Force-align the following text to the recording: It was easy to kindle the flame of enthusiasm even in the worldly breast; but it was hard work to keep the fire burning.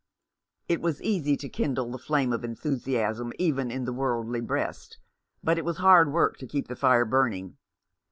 It 0.67 0.81
was 0.81 0.99
easy 1.03 1.37
to 1.37 1.47
kindle 1.47 1.91
the 1.91 1.99
flame 1.99 2.33
of 2.33 2.43
enthusiasm 2.43 3.33
even 3.37 3.69
in 3.69 3.85
the 3.85 3.93
worldly 3.93 4.41
breast; 4.41 4.97
but 5.43 5.59
it 5.59 5.63
was 5.63 5.77
hard 5.77 6.11
work 6.11 6.37
to 6.37 6.47
keep 6.47 6.67
the 6.69 6.75
fire 6.75 7.05
burning. 7.05 7.57